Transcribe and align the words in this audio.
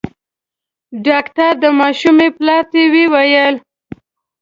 ډاکټر 1.05 1.51
د 1.63 1.65
ماشومي 1.79 2.29
پلار 2.37 2.63
ته 2.71 2.81
وويل: 2.93 3.55